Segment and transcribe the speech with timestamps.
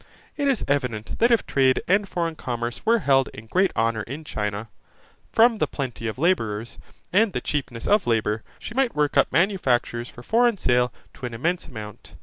[0.35, 4.23] It is evident, that if trade and foreign commerce were held in great honour in
[4.23, 4.67] China,
[5.31, 6.79] from the plenty of labourers,
[7.13, 11.35] and the cheapness of labour, she might work up manufactures for foreign sale to an
[11.35, 12.15] immense amount.